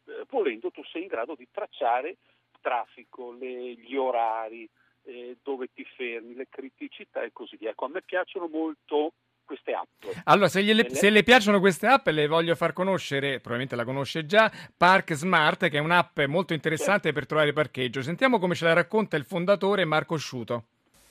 eh, 0.06 0.24
volendo 0.28 0.70
tu 0.70 0.82
sei 0.84 1.02
in 1.02 1.08
grado 1.08 1.34
di 1.34 1.48
tracciare 1.50 2.08
il 2.08 2.58
traffico, 2.60 3.32
le, 3.32 3.74
gli 3.74 3.96
orari, 3.96 4.68
eh, 5.04 5.36
dove 5.42 5.68
ti 5.72 5.84
fermi, 5.84 6.34
le 6.34 6.48
criticità 6.48 7.22
e 7.22 7.32
così 7.32 7.56
via. 7.56 7.70
Ecco, 7.70 7.84
a 7.84 7.88
me 7.88 8.02
piacciono 8.02 8.48
molto 8.48 9.12
queste 9.46 9.72
app. 9.72 9.86
Allora, 10.24 10.48
se, 10.48 10.62
gliele, 10.62 10.90
se, 10.90 11.08
le 11.08 11.22
piacciono 11.22 11.60
queste 11.60 11.86
app, 11.86 12.08
le 12.08 12.26
voglio 12.26 12.54
far 12.54 12.74
conoscere, 12.74 13.40
probabilmente 13.40 13.76
la 13.76 13.84
conosce 13.84 14.26
già, 14.26 14.52
Park 14.76 15.14
Smart, 15.14 15.68
che 15.70 15.78
è 15.78 15.80
un'app 15.80 16.20
molto 16.26 16.52
interessante 16.52 17.12
per 17.12 17.24
trovare 17.24 17.52
parcheggio. 17.54 18.02
Sentiamo 18.02 18.38
come 18.38 18.54
ce 18.54 18.64
la 18.64 18.74
racconta 18.74 19.16
il 19.16 19.24
fondatore 19.24 19.86
Marco 19.86 20.16
Sciuto. 20.16 20.64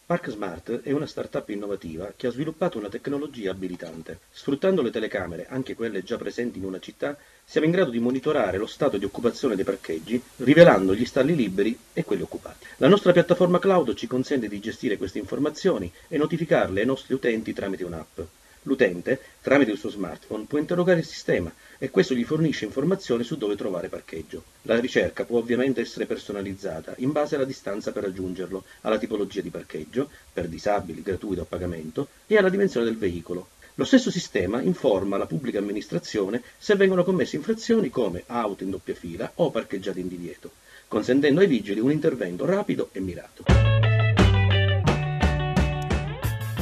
Park 0.08 0.30
Smart 0.30 0.82
è 0.82 0.92
una 0.92 1.08
startup 1.08 1.50
innovativa 1.50 2.14
che 2.16 2.28
ha 2.28 2.30
sviluppato 2.30 2.78
una 2.78 2.90
tecnologia 2.90 3.50
abilitante. 3.50 4.20
Sfruttando 4.30 4.84
le 4.84 4.92
telecamere, 4.92 5.48
anche 5.50 5.74
quelle 5.74 6.04
già 6.04 6.16
presenti 6.16 6.60
in 6.60 6.66
una 6.66 6.78
città, 6.78 7.18
siamo 7.44 7.66
in 7.66 7.72
grado 7.72 7.90
di 7.90 7.98
monitorare 7.98 8.60
lo 8.60 8.68
stato 8.68 9.00
di 9.00 9.06
occupazione 9.06 9.56
dei 9.56 9.66
parcheggi, 9.66 10.22
rivelando 10.38 10.94
gli 10.94 11.06
stalli 11.06 11.36
liberi 11.36 11.76
e 11.92 12.04
quelli 12.04 12.22
occupati. 12.22 12.68
La 12.78 12.88
nostra 12.88 13.14
piattaforma 13.14 13.58
cloud 13.58 13.96
ci 13.96 14.06
consente 14.06 14.48
di 14.48 14.60
gestire 14.60 14.98
queste 14.98 15.18
informazioni 15.18 15.92
e 16.08 16.20
notificarle 16.20 16.82
ai 16.82 16.86
nostri 16.86 17.16
utenti 17.16 17.52
tramite 17.52 17.84
un'app. 17.84 18.20
L'utente, 18.68 19.20
tramite 19.42 19.72
il 19.72 19.78
suo 19.78 19.92
smartphone, 19.92 20.46
può 20.46 20.58
interrogare 20.58 21.00
il 21.00 21.06
sistema 21.06 21.54
e 21.78 21.92
questo 21.92 22.16
gli 22.16 22.24
fornisce 22.24 22.66
informazioni 22.66 23.24
su 23.24 23.38
dove 23.38 23.56
trovare 23.56 23.90
parcheggio. 23.90 24.44
La 24.64 24.80
ricerca 24.80 25.24
può 25.24 25.38
ovviamente 25.38 25.82
essere 25.82 26.08
personalizzata 26.08 26.96
in 26.98 27.12
base 27.12 27.36
alla 27.36 27.46
distanza 27.46 27.92
per 27.92 28.04
raggiungerlo, 28.04 28.64
alla 28.82 28.98
tipologia 28.98 29.42
di 29.42 29.52
parcheggio, 29.52 30.10
per 30.34 30.48
disabili, 30.48 31.04
gratuito 31.04 31.42
a 31.42 31.46
pagamento, 31.46 32.08
e 32.26 32.38
alla 32.38 32.50
dimensione 32.50 32.88
del 32.88 32.98
veicolo. 32.98 33.50
Lo 33.76 33.84
stesso 33.84 34.10
sistema 34.10 34.62
informa 34.62 35.18
la 35.18 35.28
pubblica 35.28 35.60
amministrazione 35.60 36.42
se 36.58 36.76
vengono 36.76 37.04
commesse 37.04 37.36
infrazioni 37.36 37.92
come 37.92 38.24
auto 38.26 38.64
in 38.64 38.72
doppia 38.72 38.96
fila 38.96 39.32
o 39.36 39.52
parcheggiate 39.52 40.00
in 40.00 40.08
divieto, 40.08 40.52
consentendo 40.88 41.42
ai 41.42 41.48
vigili 41.48 41.80
un 41.80 41.92
intervento 41.92 42.46
rapido 42.46 42.90
e 42.94 43.00
mirato. 43.00 43.75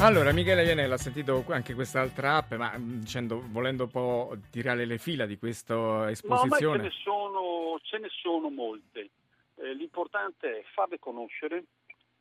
Allora, 0.04 0.34
Michele 0.34 0.66
Ianella 0.66 0.96
ha 0.96 0.98
sentito 0.98 1.46
anche 1.48 1.74
quest'altra 1.74 2.36
app, 2.36 2.52
ma 2.56 2.78
mm, 2.78 3.00
dicendo, 3.00 3.42
volendo 3.48 3.84
un 3.84 3.90
po' 3.90 4.36
tirare 4.52 4.84
le 4.84 4.98
fila 4.98 5.26
di 5.26 5.38
questa 5.38 6.10
esposizione. 6.10 6.76
No, 6.76 6.84
ce 6.84 6.90
ne 6.90 7.02
sono, 7.02 7.80
ce 7.82 7.98
ne 8.00 8.10
sono 8.10 8.50
molte. 8.50 9.10
Eh, 9.56 9.74
l'importante 9.74 10.60
è 10.60 10.64
farle 10.74 11.00
conoscere, 11.00 11.64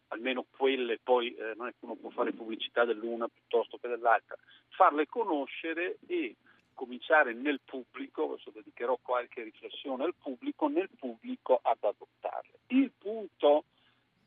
almeno 0.09 0.47
quelle, 0.57 1.01
poi 1.03 1.35
eh, 1.35 1.55
non 1.57 1.67
è 1.67 1.71
che 1.71 1.79
uno 1.81 1.97
può 1.97 2.11
fare 2.11 2.31
pubblicità 2.31 2.85
dell'una 2.85 3.27
piuttosto 3.27 3.79
che 3.79 3.89
dell'altra, 3.89 4.37
farle 4.69 5.09
conoscere 5.09 5.99
e 6.07 6.37
cominciare 6.75 7.35
nel 7.35 7.59
pubblico, 7.65 8.31
adesso 8.31 8.53
dedicherò 8.55 8.97
qualche 9.03 9.43
riflessione 9.43 10.05
al 10.05 10.15
pubblico, 10.15 10.69
nel 10.69 10.89
pubblico 10.97 11.59
ad 11.61 11.79
adottarle. 11.81 12.61
Il 12.69 12.93
punto 12.97 13.65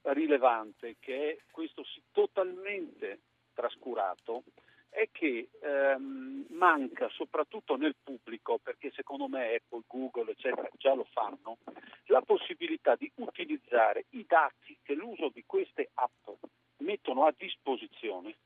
rilevante 0.02 0.98
che 1.00 1.30
è 1.30 1.38
questo 1.52 1.86
si 1.86 2.02
totalmente 2.12 3.20
trascurato 3.56 4.44
è 4.90 5.10
che 5.12 5.50
ehm, 5.60 6.46
manca 6.52 7.10
soprattutto 7.10 7.76
nel 7.76 7.96
pubblico, 8.02 8.60
perché 8.60 8.92
secondo 8.92 9.28
me 9.28 9.56
Apple, 9.56 9.84
Google, 9.88 10.32
eccetera, 10.32 10.70
già 10.78 10.94
lo 10.94 11.06
fanno, 11.12 11.58
la 12.06 12.22
possibilità 12.22 12.96
di 12.96 13.12
utilizzare 13.16 14.06
i 14.12 14.24
dati 14.26 14.78
che 14.82 14.94
l'uso 14.94 15.30
di 15.34 15.44
queste 15.46 15.90
app 15.96 16.30
mettono 16.78 17.26
a 17.26 17.34
disposizione, 17.38 18.38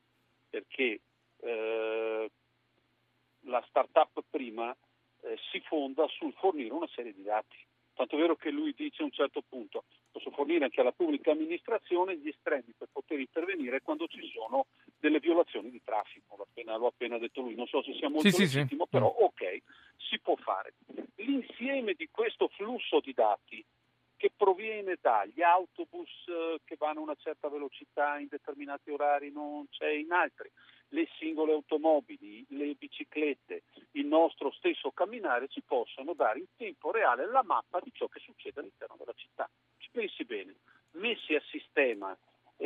perché 0.49 1.01
eh, 1.41 2.31
la 3.41 3.63
startup 3.67 4.23
prima 4.27 4.75
eh, 5.21 5.37
si 5.51 5.59
fonda 5.61 6.07
sul 6.07 6.33
fornire 6.33 6.73
una 6.73 6.87
serie 6.87 7.13
di 7.13 7.21
dati. 7.23 7.57
Tanto 7.93 8.15
è 8.15 8.19
vero 8.19 8.35
che 8.35 8.49
lui 8.49 8.73
dice 8.75 9.01
a 9.01 9.05
un 9.05 9.11
certo 9.11 9.43
punto, 9.47 9.83
posso 10.09 10.31
fornire 10.31 10.63
anche 10.63 10.79
alla 10.79 10.93
pubblica 10.93 11.31
amministrazione 11.31 12.17
gli 12.17 12.29
estremi 12.29 12.73
per 12.75 12.87
poter 12.91 13.19
intervenire 13.19 13.81
quando 13.81 14.07
ci 14.07 14.25
sono 14.33 14.67
delle 14.99 15.19
violazioni 15.19 15.69
di 15.69 15.81
traffico, 15.83 16.35
l'ho 16.35 16.43
appena, 16.43 16.75
l'ho 16.75 16.87
appena 16.87 17.17
detto 17.17 17.41
lui, 17.41 17.55
non 17.55 17.67
so 17.67 17.81
se 17.81 17.93
sia 17.93 18.09
molto 18.09 18.29
sì, 18.29 18.41
legittimo, 18.41 18.83
sì, 18.83 18.89
però 18.89 19.07
ok, 19.07 19.61
si 19.97 20.19
può 20.19 20.35
fare. 20.35 20.73
L'insieme 21.15 21.93
di 21.93 22.09
questo 22.11 22.49
flusso 22.49 22.99
di 22.99 23.13
dati 23.13 23.63
che 24.19 24.31
proviene 24.35 24.97
dagli 24.99 25.41
autobus 25.41 26.09
eh, 26.27 26.59
che 26.65 26.75
vanno 26.77 26.99
a 26.99 27.03
una 27.03 27.15
certa 27.15 27.47
velocità 27.47 28.19
in 28.19 28.27
determinati 28.29 28.91
orari, 28.91 29.31
non 29.31 29.69
c'è 29.69 29.89
in 29.91 30.11
altri, 30.11 30.51
le 30.89 31.07
singole 31.17 31.53
automobili, 31.53 32.45
le 32.49 32.73
biciclette, 32.73 33.63
il 33.91 34.05
nostro 34.05 34.51
stesso 34.51 34.91
camminare 34.91 35.47
ci 35.47 35.61
possono 35.61 36.13
dare 36.13 36.39
in 36.39 36.47
tempo 36.57 36.91
reale 36.91 37.27
la 37.27 37.43
mappa 37.43 37.79
di 37.79 37.91
ciò 37.93 38.07
che 38.07 38.19
succede 38.19 38.59
all'interno 38.59 38.95
della 38.97 39.13
città. 39.15 39.49
Ci 39.77 39.89
pensi 39.91 40.25
bene, 40.25 40.55
messi 40.91 41.35
a 41.35 41.41
sistema 41.49 42.17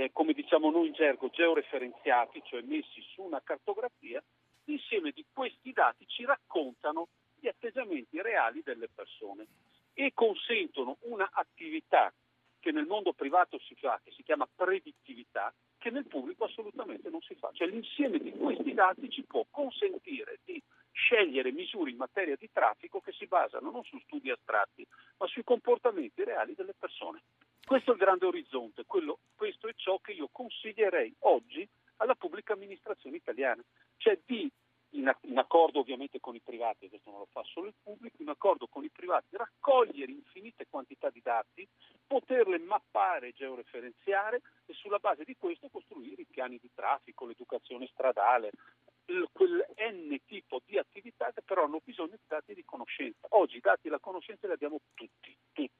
eh, 0.04 0.12
come 0.12 0.34
diciamo 0.34 0.70
noi 0.70 0.88
in 0.88 0.94
gergo, 0.94 1.30
georeferenziati, 1.30 2.42
cioè 2.46 2.62
messi 2.62 3.02
su 3.14 3.22
una 3.22 3.42
cartografia, 3.42 4.22
l'insieme 4.66 5.12
di 5.12 5.26
questi 5.32 5.72
dati 5.72 6.06
ci 6.08 6.26
raccontano 6.26 7.08
gli 7.40 7.48
atteggiamenti 7.48 8.22
reali 8.22 8.62
delle 8.64 8.90
persone 8.94 9.48
e 9.94 10.12
consentono 10.14 10.98
un'attività 11.02 12.12
che 12.60 12.72
nel 12.72 12.86
mondo 12.86 13.14
privato 13.14 13.60
si 13.60 13.76
fa, 13.76 14.00
che 14.04 14.12
si 14.12 14.24
chiama 14.24 14.48
predittività, 14.54 15.54
che 15.78 15.90
nel 15.90 16.08
pubblico 16.08 16.46
assolutamente 16.46 17.10
non 17.10 17.22
si 17.22 17.36
fa. 17.36 17.50
Cioè 17.52 17.68
l'insieme 17.68 18.20
di 18.20 18.32
questi 18.32 18.74
dati 18.74 19.10
ci 19.10 19.24
può 19.24 19.46
consentire 19.50 20.40
di 20.46 20.62
scegliere 20.92 21.52
misure 21.52 21.92
in 21.92 21.98
materia 21.98 22.36
di 22.38 22.50
traffico 22.52 23.02
che 23.02 23.12
si 23.12 23.26
basano 23.26 23.70
non 23.70 23.84
su 23.84 24.00
studi 24.00 24.30
astratti, 24.30 24.88
ma 25.18 25.28
sui 25.28 25.44
comportamenti 25.44 26.24
reali 26.24 26.54
delle 26.56 26.74
persone. 26.78 27.22
Questo 27.66 27.92
è 27.92 27.94
il 27.94 28.00
grande 28.00 28.26
orizzonte, 28.26 28.84
quello, 28.86 29.20
questo 29.36 29.68
è 29.68 29.74
ciò 29.76 29.98
che 30.00 30.12
io 30.12 30.28
consiglierei 30.32 31.16
oggi 31.20 31.68
alla 31.98 32.16
pubblica 32.16 32.54
amministrazione 32.54 33.16
italiana, 33.16 33.64
cioè 33.98 34.20
di, 34.26 34.52
in, 34.92 35.12
in 35.22 35.38
accordo 35.38 35.80
ovviamente 35.80 36.20
con 36.20 36.36
i 36.36 36.42
privati, 36.42 36.90
questo 36.90 37.10
non 37.10 37.20
lo 37.20 37.28
fa 37.32 37.42
solo 37.44 37.68
il 37.68 37.76
pubblico, 37.82 38.22
in 38.22 38.28
accordo 38.28 38.68
con 38.68 38.84
i 38.84 38.90
privati, 38.90 39.38
raccogliere 39.38 40.12
infinite 40.12 40.68
quantità 40.70 41.10
di 41.10 41.22
dati, 41.24 41.68
poterle 42.06 42.60
mappare 42.60 43.32
georeferenziare 43.32 44.42
e 44.66 44.74
sulla 44.74 45.00
base 45.00 45.24
di 45.24 45.36
questo 45.38 45.70
costruire 45.70 46.22
i 46.22 46.28
piani 46.30 46.60
di 46.62 46.70
traffico, 46.74 47.26
l'educazione 47.26 47.88
stradale, 47.88 48.52
quel 49.32 49.66
N 49.78 50.18
tipo 50.26 50.62
di 50.66 50.78
attività 50.78 51.32
che 51.32 51.42
però 51.42 51.64
hanno 51.64 51.82
bisogno 51.84 52.16
di 52.16 52.26
dati 52.28 52.54
di 52.54 52.64
conoscenza. 52.64 53.28
Oggi 53.30 53.58
i 53.58 53.62
dati 53.62 53.82
della 53.84 54.00
conoscenza 54.00 54.48
li 54.48 54.54
abbiamo 54.54 54.80
tutti, 54.94 55.36
tutti. 55.52 55.73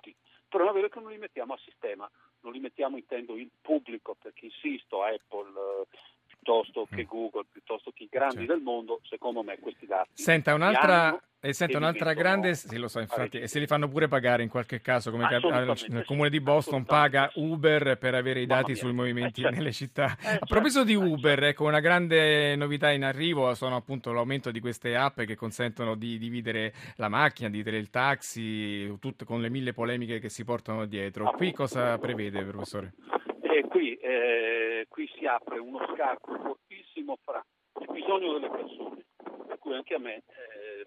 Il 0.54 0.60
problema 0.60 0.86
è 0.86 0.90
che 0.90 1.00
non 1.00 1.12
li 1.12 1.18
mettiamo 1.18 1.54
a 1.54 1.60
sistema, 1.64 2.10
non 2.42 2.54
li 2.54 2.60
mettiamo 2.60 2.98
intendo 2.98 3.36
il 3.36 3.50
pubblico, 3.60 4.16
perché 4.22 4.46
insisto, 4.46 5.02
Apple 5.02 5.50
eh, 5.50 5.88
piuttosto 6.28 6.86
che 6.90 7.04
mm. 7.04 7.08
Google, 7.08 7.46
piuttosto 7.52 7.92
che 7.92 8.04
i 8.04 8.10
grandi 8.10 8.46
certo. 8.46 8.54
del 8.54 8.62
mondo, 8.62 9.00
secondo 9.04 9.42
me 9.42 9.58
questi 9.58 9.88
dati. 9.88 10.10
Senta, 10.14 10.54
un'altra, 10.54 11.20
e 11.46 11.52
senta 11.52 11.78
un'altra 11.78 12.14
grande, 12.14 12.56
sì 12.56 12.78
lo 12.78 12.88
so 12.88 13.02
infatti, 13.02 13.38
e 13.38 13.48
se 13.48 13.60
li 13.60 13.68
fanno 13.68 13.90
pure 13.90 14.08
pagare 14.08 14.44
in 14.44 14.50
qualche 14.50 14.80
caso, 14.80 15.12
come 15.12 15.28
nel 15.28 16.06
comune 16.06 16.30
di 16.30 16.40
Boston 16.40 16.86
paga 16.86 17.30
Uber 17.34 17.98
per 17.98 18.16
avere 18.16 18.40
i 18.40 18.46
dati 18.46 18.76
sui 18.76 18.94
movimenti 18.94 19.42
eh, 19.42 19.44
certo. 19.44 19.58
nelle 19.58 19.72
città. 19.74 20.16
Eh, 20.22 20.38
a 20.40 20.46
proposito 20.46 20.86
di 20.86 20.94
eh, 20.94 20.96
Uber, 20.96 21.34
certo. 21.34 21.46
ecco 21.46 21.66
una 21.66 21.82
grande 21.82 22.56
novità 22.56 22.92
in 22.92 23.04
arrivo 23.04 23.54
sono 23.56 23.76
appunto 23.76 24.14
l'aumento 24.14 24.52
di 24.52 24.62
queste 24.62 24.96
app 24.96 25.20
che 25.20 25.36
consentono 25.36 25.96
di 25.96 26.18
dividere 26.18 26.74
la 26.96 27.10
macchina, 27.10 27.50
di 27.50 27.58
dividere 27.58 27.78
il 27.78 27.90
taxi, 27.90 28.98
tutto 29.00 29.26
con 29.26 29.42
le 29.42 29.50
mille 29.50 29.74
polemiche 29.74 30.20
che 30.20 30.30
si 30.30 30.46
portano 30.46 30.86
dietro. 30.86 31.30
Qui 31.36 31.52
cosa 31.52 31.98
prevede, 31.98 32.42
professore? 32.46 32.94
Eh, 33.42 33.68
qui, 33.68 33.96
eh, 33.96 34.86
qui 34.88 35.10
si 35.18 35.26
apre 35.26 35.60
uno 35.60 35.80
scacco 35.94 36.38
fortissimo 36.38 37.18
fra 37.22 37.44
il 37.82 37.88
bisogno 37.92 38.32
delle 38.32 38.50
persone, 38.50 39.04
per 39.46 39.58
cui 39.60 39.74
anche 39.74 39.96
a 39.96 40.00
me 40.00 40.16
eh, 40.16 40.22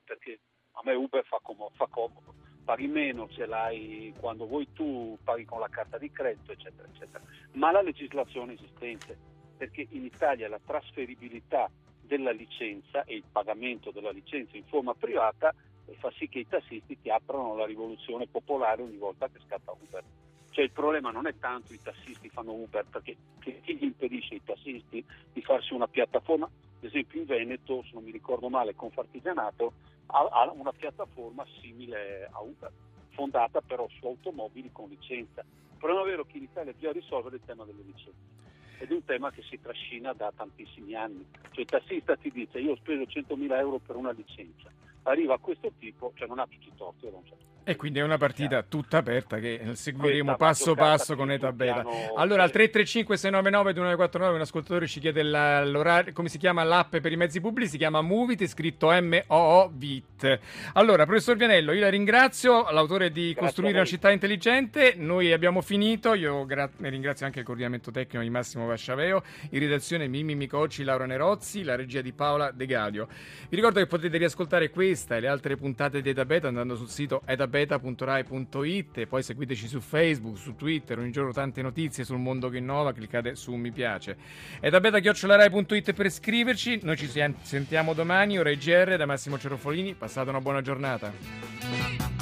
perché 0.07 0.41
a 0.73 0.81
me 0.85 0.95
Uber 0.95 1.25
fa, 1.25 1.39
com- 1.43 1.69
fa 1.75 1.87
comodo, 1.89 2.35
paghi 2.65 2.87
meno, 2.87 3.29
ce 3.29 3.47
l'hai 3.47 4.15
quando 4.19 4.47
vuoi 4.47 4.69
tu, 4.73 5.19
paghi 5.23 5.45
con 5.45 5.61
la 5.61 5.69
carta 5.69 5.99
di 5.99 6.11
credito, 6.11 6.53
eccetera, 6.53 6.89
eccetera. 6.89 7.23
Ma 7.53 7.73
la 7.73 7.83
legislazione 7.83 8.55
esistente, 8.55 9.17
perché 9.57 9.87
in 9.91 10.05
Italia 10.05 10.49
la 10.49 10.61
trasferibilità 10.65 11.71
della 12.01 12.31
licenza 12.31 13.05
e 13.05 13.17
il 13.17 13.25
pagamento 13.31 13.91
della 13.91 14.13
licenza 14.13 14.57
in 14.57 14.65
forma 14.65 14.95
privata 14.95 15.55
fa 15.99 16.11
sì 16.17 16.29
che 16.29 16.41
i 16.41 16.47
tassisti 16.47 16.99
ti 17.01 17.11
aprano 17.11 17.55
la 17.55 17.67
rivoluzione 17.67 18.27
popolare 18.27 18.83
ogni 18.83 18.97
volta 18.97 19.29
che 19.29 19.41
scatta 19.47 19.73
Uber. 19.73 20.03
Cioè 20.51 20.65
il 20.65 20.73
problema 20.73 21.11
non 21.11 21.27
è 21.27 21.35
tanto 21.39 21.73
i 21.73 21.81
tassisti 21.83 22.29
fanno 22.31 22.53
Uber, 22.53 22.87
perché 22.91 23.17
chi 23.41 23.77
gli 23.77 23.85
impedisce 23.85 24.35
ai 24.35 24.43
tassisti 24.45 25.05
di 25.33 25.43
farsi 25.43 25.75
una 25.75 25.87
piattaforma? 25.87 26.47
Ad 26.47 26.85
esempio 26.85 27.21
in 27.21 27.27
Veneto, 27.27 27.83
se 27.83 27.91
non 27.93 28.05
mi 28.05 28.11
ricordo 28.11 28.49
male, 28.49 28.75
Confartigianato 28.75 29.75
ha, 30.07 30.29
ha 30.31 30.51
una 30.53 30.73
piattaforma 30.73 31.45
simile 31.61 32.29
a 32.31 32.41
Uber. 32.41 32.73
fondata 33.11 33.63
però 33.63 33.89
su 33.99 34.07
automobili 34.07 34.71
con 34.73 34.89
licenza. 34.89 35.41
Il 35.41 35.79
problema 35.79 36.03
vero 36.05 36.23
è 36.23 36.27
che 36.27 36.37
in 36.37 36.45
Italia 36.45 36.73
bisogna 36.73 36.93
risolvere 36.93 37.37
il 37.37 37.43
tema 37.45 37.65
delle 37.65 37.83
licenze 37.83 38.45
ed 38.79 38.91
è 38.91 38.95
un 38.95 39.05
tema 39.05 39.31
che 39.31 39.43
si 39.43 39.59
trascina 39.61 40.13
da 40.13 40.33
tantissimi 40.37 40.95
anni. 40.95 41.25
Cioè 41.51 41.61
il 41.61 41.67
tassista 41.67 42.17
ti 42.17 42.31
dice 42.31 42.59
io 42.59 42.73
ho 42.73 42.77
speso 42.77 43.03
100.000 43.03 43.59
euro 43.59 43.79
per 43.79 43.97
una 43.97 44.13
licenza, 44.13 44.71
arriva 45.05 45.35
a 45.35 45.39
questo 45.39 45.73
tipo, 45.79 46.13
cioè 46.15 46.29
non 46.29 46.39
ha 46.39 46.47
tutti 46.47 46.69
i 46.69 46.75
torti. 46.77 47.09
Non 47.11 47.25
certo. 47.25 47.56
E 47.69 47.75
quindi 47.75 47.99
è 47.99 48.03
una 48.03 48.17
partita 48.17 48.63
tutta 48.63 48.99
aperta 48.99 49.39
che 49.39 49.61
seguiremo 49.73 50.37
passo 50.37 50.77
passo 50.77 51.17
con 51.17 51.33
Eta 51.33 51.51
Beta. 51.51 51.85
Allora 52.15 52.45
al 52.45 52.53
335 52.53 53.17
699 53.17 53.73
2949 53.73 54.35
un 54.37 54.41
ascoltatore 54.41 54.87
ci 54.87 55.01
chiede 55.01 55.25
l'orario, 55.25 56.13
come 56.13 56.29
si 56.29 56.39
chiama 56.39 56.63
l'app 56.63 56.95
per 56.99 57.11
i 57.11 57.17
mezzi 57.17 57.41
pubblici, 57.41 57.71
si 57.71 57.79
chiama 57.79 58.03
Movit, 58.03 58.47
scritto 58.47 58.93
M-O-O-VIT. 58.93 60.41
Allora, 60.75 61.07
professor 61.07 61.35
Vianello, 61.35 61.73
io 61.73 61.81
la 61.81 61.89
ringrazio, 61.89 62.71
l'autore 62.71 63.11
di 63.11 63.33
Grazie 63.33 63.41
Costruire 63.41 63.79
una 63.79 63.85
città 63.85 64.13
intelligente, 64.13 64.95
noi 64.97 65.33
abbiamo 65.33 65.61
finito, 65.61 66.15
io 66.15 66.47
gra- 66.47 66.71
ne 66.77 66.89
ringrazio 66.89 67.27
anche 67.27 67.41
il 67.41 67.45
coordinamento 67.45 67.91
tecnico 67.91 68.23
di 68.23 68.31
Massimo 68.31 68.67
Vasciaveo, 68.67 69.25
in 69.51 69.59
redazione 69.59 70.07
Mimmi 70.07 70.37
Micocci, 70.37 70.85
Laura 70.85 71.07
Nerozzi, 71.07 71.65
la 71.65 71.75
regia 71.75 72.01
di 72.01 72.13
Paola 72.13 72.53
De 72.53 72.65
Gadio. 72.65 73.09
Vi 73.49 73.57
ricordo 73.57 73.81
che 73.81 73.87
potete 73.87 74.19
riascoltare 74.19 74.71
questa 74.71 75.17
e 75.17 75.21
le 75.21 75.27
altre 75.27 75.57
puntate 75.57 76.01
di 76.01 76.11
Eta 76.11 76.25
Beta 76.25 76.47
andando 76.47 76.77
sul 76.77 76.89
sito 76.89 77.23
etabeta.rai.it 77.63 78.99
e 78.99 79.07
poi 79.07 79.23
seguiteci 79.23 79.69
su 79.69 79.81
Facebook, 79.81 80.37
su 80.37 80.55
Twitter, 80.55 80.99
ogni 80.99 81.11
giorno 81.11 81.33
tante 81.33 81.63
notizie 81.63 82.05
sul 82.05 82.19
mondo 82.19 82.49
che 82.49 82.59
innova, 82.59 82.93
cliccate 82.93 83.35
su 83.35 83.55
mi 83.55 83.71
piace. 83.71 84.17
etabeta.rai.it 84.61 85.93
per 85.93 86.11
scriverci, 86.11 86.81
noi 86.83 86.97
ci 86.97 87.09
sen- 87.09 87.37
sentiamo 87.43 87.93
domani, 87.93 88.39
ora 88.39 88.51
IGR 88.51 88.97
da 88.97 89.07
Massimo 89.07 89.39
Cerofolini, 89.39 89.95
passate 89.95 90.31
una 90.31 90.41
buona 90.41 90.61
giornata. 90.61 92.16